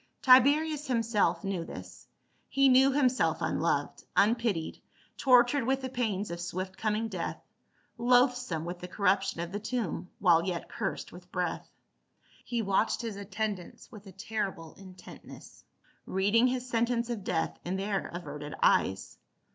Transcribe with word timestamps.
Tiberius 0.23 0.87
himself 0.87 1.43
knew 1.43 1.63
this; 1.63 2.07
he 2.49 2.69
knew 2.69 2.91
him 2.91 3.07
self 3.07 3.39
unloved, 3.39 4.03
unpitied, 4.15 4.81
tortured 5.15 5.63
with 5.63 5.83
the 5.83 5.89
pains 5.91 6.31
of 6.31 6.41
swift 6.41 6.75
coming 6.75 7.07
death, 7.07 7.39
loathsome 7.99 8.65
with 8.65 8.79
the 8.79 8.87
corruption 8.87 9.41
of 9.41 9.51
the 9.51 9.59
tomb 9.59 10.09
while 10.17 10.43
yet 10.43 10.67
cursed 10.67 11.11
with 11.11 11.31
breath. 11.31 11.69
He 12.43 12.63
watched 12.63 13.03
his 13.03 13.15
attendants 13.15 13.91
with 13.91 14.07
a 14.07 14.11
terrible 14.11 14.73
intentness, 14.73 15.63
reading 16.07 16.47
his 16.47 16.67
sen 16.67 16.87
tence 16.87 17.11
of 17.11 17.23
death 17.23 17.59
in 17.63 17.75
their 17.75 18.07
averted 18.07 18.55
eyes. 18.59 19.19